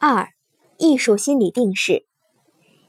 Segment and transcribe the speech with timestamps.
[0.00, 0.28] 二、
[0.76, 2.04] 艺术心理定势。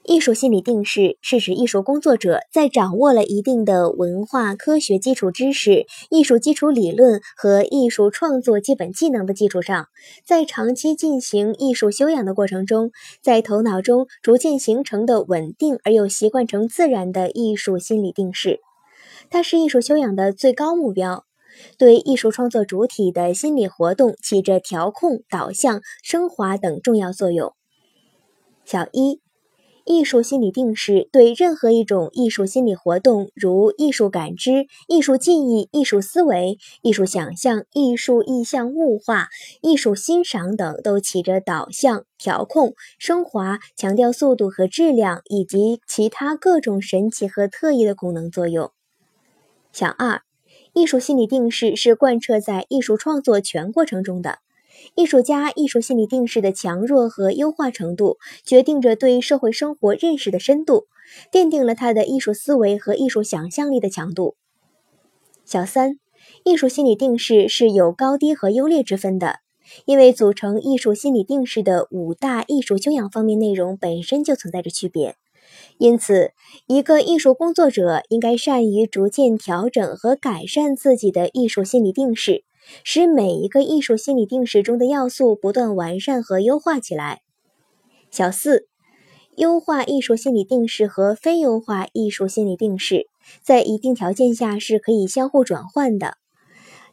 [0.04, 9.88] 艺术心理定势是指艺术工作者在掌握了一定的文化科学基础知识、艺术基础理论和艺术创作基本技能的基础上，
[10.24, 12.92] 在长期进行艺术修养的过程中，
[13.24, 18.60] 在头脑中逐渐形成的稳定而又习惯成自然的艺术心理定势。
[19.32, 21.26] 它是艺术修养的最高目标。
[21.78, 27.54] 对艺术创作主体的心理活动起着调控、导向、升华等重要作用。
[28.66, 29.20] 小一，
[29.86, 39.30] 艺术心理定势对任何一种艺术心理活动，如艺术感知、艺术记忆、艺术思维、艺术想象、艺术意象物化、
[39.62, 48.72] 艺术欣赏等，都起着导向、调控、升华、强调速度和质量，以及其他各种神奇和特异的功能作用。
[49.72, 50.22] 小二。
[50.74, 54.40] 艺术心理定势是贯彻在艺术创作全过程中的。
[54.96, 60.86] 艺术家艺术心理定势的强弱和优化程度，决定着对社会生活认识的深度，
[61.32, 64.36] 奠定了他的艺术思维和艺术想象力的强度。
[65.44, 66.00] 小三，
[66.46, 69.40] 艺术心理定势是有高低和优劣之分的，
[69.86, 75.18] 因为组成艺术心理定势的五大艺术修养方面内容本身就存在着区别。
[75.78, 76.34] 因此，
[76.68, 82.44] 一个艺术工作者应该善于逐渐调整和改善自己的艺术心理定势，
[82.84, 87.22] 使每一个艺术心理定势中的要素不断完善和优化起来。
[88.12, 88.68] 小四，
[89.38, 93.08] 优化艺术心理定势和非优化艺术心理定势，
[93.42, 96.18] 在一定条件下是可以相互转换的，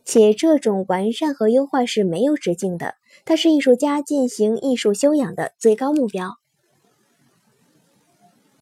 [0.05, 6.37] 且这种完善和优化是没有止境的，它是艺术家进行艺术修养的最高目标。